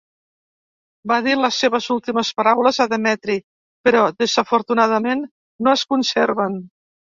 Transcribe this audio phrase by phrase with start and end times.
[1.11, 3.37] Va dir les seves últimes paraules a Demetri,
[3.89, 5.25] però desafortunadament
[5.69, 6.61] no es conserven.